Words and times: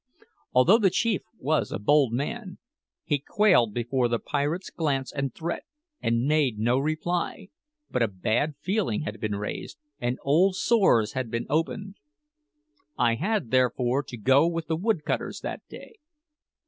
Although 0.53 0.79
the 0.79 0.89
chief 0.89 1.21
was 1.37 1.71
a 1.71 1.77
bold 1.77 2.11
man, 2.11 2.57
he 3.05 3.19
quailed 3.19 3.71
before 3.71 4.07
the 4.07 4.17
pirate's 4.17 4.71
glance 4.71 5.13
and 5.13 5.31
threat, 5.31 5.61
and 6.01 6.25
made 6.25 6.57
no 6.57 6.79
reply; 6.79 7.49
but 7.91 8.01
a 8.01 8.07
bad 8.07 8.55
feeling 8.59 9.01
had 9.03 9.19
been 9.19 9.35
raised, 9.35 9.77
and 9.99 10.17
old 10.23 10.55
sores 10.55 11.11
had 11.13 11.29
been 11.29 11.45
opened. 11.51 11.97
I 12.97 13.13
had, 13.13 13.51
therefore, 13.51 14.01
to 14.01 14.17
go 14.17 14.47
with 14.47 14.65
the 14.65 14.75
woodcutters 14.75 15.41
that 15.41 15.61
day. 15.69 15.99